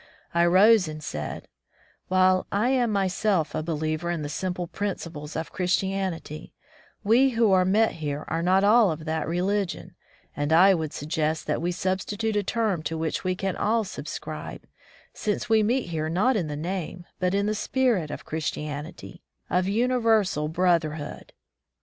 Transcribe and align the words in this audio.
I 0.33 0.47
rose 0.47 0.87
and 0.87 1.03
said, 1.03 1.47
"While 2.07 2.47
I 2.51 2.69
am 2.69 2.91
myself 2.91 3.53
a 3.53 3.61
believer 3.61 4.09
in 4.09 4.23
the 4.23 4.29
simple 4.29 4.65
principles 4.65 5.35
of 5.35 5.51
Chris 5.51 5.77
tianity, 5.77 6.53
we 7.03 7.29
who 7.37 7.51
are 7.51 7.65
met 7.65 7.91
here 7.91 8.25
are 8.27 8.41
not 8.41 8.63
all 8.63 8.89
of 8.89 9.05
that 9.05 9.27
religion, 9.27 9.93
and 10.35 10.51
I 10.51 10.73
would 10.73 10.91
suggest 10.91 11.45
that 11.45 11.61
we 11.61 11.71
substitute 11.71 12.35
a 12.35 12.41
term 12.41 12.81
to 12.81 12.97
which 12.97 13.23
we 13.23 13.35
can 13.35 13.55
all 13.55 13.83
sub 13.83 14.07
scribe, 14.07 14.65
since 15.13 15.49
we 15.49 15.61
meet 15.61 15.89
here 15.89 16.09
not 16.09 16.35
in 16.35 16.47
the 16.47 16.55
name, 16.57 17.05
but 17.19 17.35
in 17.35 17.45
the 17.45 17.53
spirit 17.53 18.09
of 18.09 18.25
Christianity, 18.25 19.21
of 19.51 19.67
universal 19.67 20.47
brotherhood." 20.47 21.31